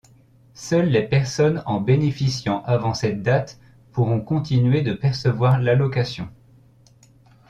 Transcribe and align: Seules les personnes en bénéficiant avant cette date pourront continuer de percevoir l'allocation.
Seules 0.55 0.89
les 0.89 1.07
personnes 1.07 1.61
en 1.67 1.79
bénéficiant 1.79 2.63
avant 2.65 2.95
cette 2.95 3.21
date 3.21 3.59
pourront 3.91 4.19
continuer 4.19 4.81
de 4.81 4.93
percevoir 4.93 5.59
l'allocation. 5.61 6.27